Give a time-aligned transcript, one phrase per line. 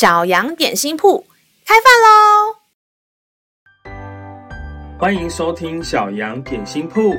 [0.00, 1.22] 小羊点心铺
[1.66, 2.56] 开饭喽！
[4.98, 7.14] 欢迎收听小羊点心铺。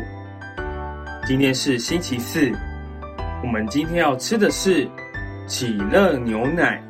[1.27, 2.51] 今天是星期四，
[3.43, 4.89] 我们今天要吃的是
[5.47, 6.81] 喜乐牛奶。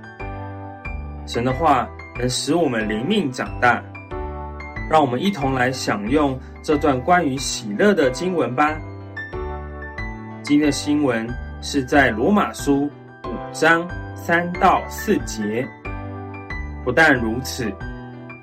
[1.28, 3.84] 神的话能使我们灵命长大，
[4.90, 8.80] 让我们一同来享用这段关于喜乐的经文吧。
[10.42, 11.28] 今天的经文
[11.62, 12.90] 是在罗马书
[13.26, 15.68] 五章三到四节。
[16.84, 17.72] 不但如此，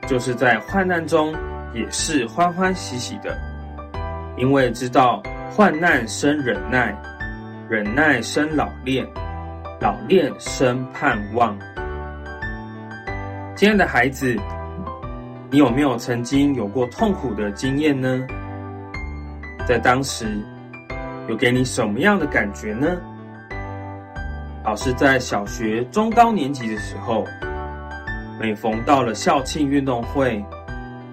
[0.06, 1.34] 就是在患难中
[1.74, 3.36] 也是欢欢喜喜的，
[4.36, 5.20] 因为知道
[5.50, 6.96] 患难生忍耐，
[7.68, 9.04] 忍耐生老练，
[9.80, 11.58] 老练生盼望。
[13.56, 14.36] 亲爱的孩子，
[15.50, 18.24] 你有没有曾经有过痛苦的经验呢？
[19.66, 20.40] 在当时，
[21.28, 22.96] 有给你什么样的感觉呢？
[24.64, 27.24] 老师在小学中高年级的时候。
[28.40, 30.44] 每逢到了校庆运动会，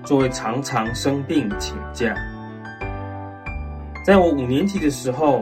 [0.05, 2.13] 就会常常生病请假。
[4.05, 5.41] 在我五年级的时候，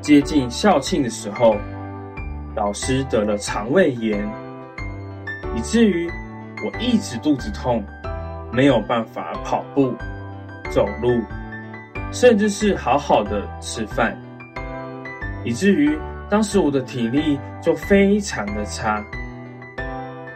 [0.00, 1.56] 接近校庆的时候，
[2.56, 4.28] 老师得了肠胃炎，
[5.54, 6.10] 以至于
[6.66, 7.84] 我一直肚子痛，
[8.52, 9.94] 没有办法跑步、
[10.70, 11.22] 走路，
[12.10, 14.20] 甚至是好好的吃饭，
[15.44, 15.96] 以至于
[16.28, 19.00] 当时我的体力就非常的差。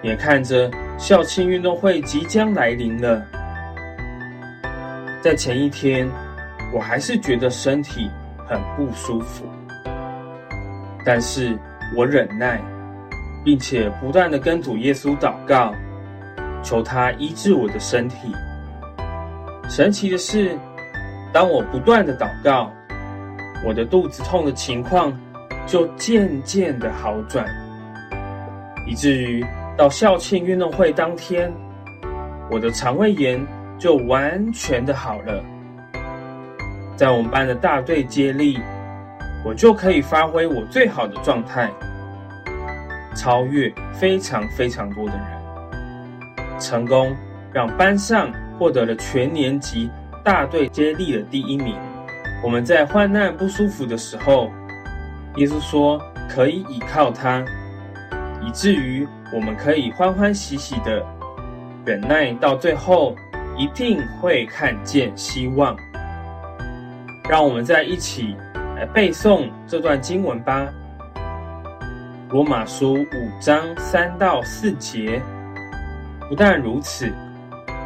[0.02, 3.20] 眼看着校庆运动会即将来临了，
[5.20, 6.08] 在前一天，
[6.72, 8.08] 我还是觉得身体
[8.46, 9.44] 很不舒服，
[11.05, 11.58] 但是
[11.96, 12.60] 我忍耐，
[13.44, 15.74] 并且不断的跟主耶稣祷告，
[16.62, 18.33] 求他医治我的身体。
[19.68, 20.56] 神奇的是，
[21.33, 22.72] 当我不断的祷告，
[23.66, 25.12] 我的肚子痛的情况
[25.66, 27.44] 就渐渐的好转，
[28.86, 29.44] 以至于。
[29.78, 31.52] 到校庆运动会当天，
[32.50, 33.40] 我的肠胃炎
[33.78, 35.40] 就完全的好了。
[36.96, 38.58] 在我们班的大队接力，
[39.44, 41.70] 我就可以发挥我最好的状态，
[43.14, 47.17] 超越非常非常多的人，成功
[47.52, 49.88] 让班上获得了全年级
[50.24, 51.77] 大队接力的第一名。
[52.42, 54.50] 我们在患难不舒服的时候，
[55.36, 57.44] 耶稣说可以倚靠他。
[58.40, 61.05] 以至于我们可以欢欢喜喜的
[61.84, 63.14] 忍耐到最后，
[63.56, 65.77] 一定会看见希望。
[67.28, 68.34] 让我们再一起
[68.77, 70.67] 来背诵这段经文吧。
[72.30, 75.20] 罗马书五章三到四节。
[76.28, 77.11] 不但如此，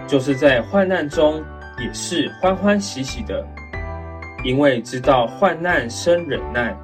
[0.06, 1.42] 就是在患难中
[1.78, 3.44] 也是欢欢喜喜的，
[4.44, 6.76] 因为知道患难生忍耐，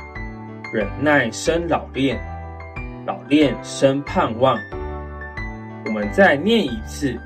[0.73, 2.21] 忍耐生老练。
[3.09, 4.61] 老练生盼望。
[5.87, 7.19] 我们再念一次，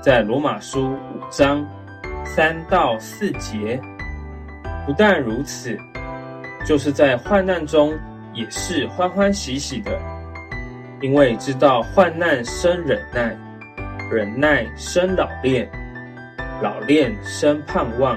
[0.00, 1.66] 在罗马书五章
[2.24, 3.80] 三到四节。
[4.86, 5.76] 不但如此，
[6.64, 7.92] 就是在患难中
[8.32, 9.90] 也是欢欢喜喜的，
[11.00, 13.36] 因为知道患难生忍耐，
[14.12, 15.68] 忍耐生老练，
[16.62, 18.16] 老练生盼望。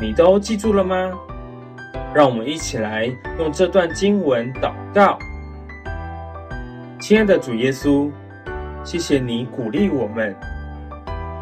[0.00, 1.12] 你都记住了吗？
[2.14, 3.04] 让我们一起来
[3.38, 5.18] 用这段经文祷告。
[7.12, 8.10] 亲爱的主耶稣，
[8.84, 10.34] 谢谢你鼓励我们，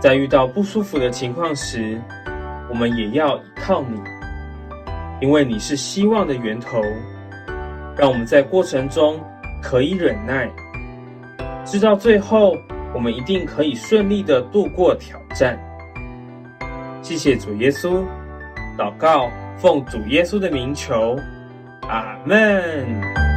[0.01, 1.97] 在遇到不舒服的情况时，
[2.69, 4.01] 我们也要依靠你，
[5.21, 6.83] 因为你是希望的源头。
[7.97, 9.21] 让我们在过程中
[9.63, 10.51] 可以忍耐，
[11.65, 12.57] 直到最后，
[12.93, 15.57] 我们一定可以顺利的度过挑战。
[17.01, 18.05] 谢谢主耶稣，
[18.77, 21.17] 祷告奉主耶稣的名求，
[21.83, 23.30] 阿门。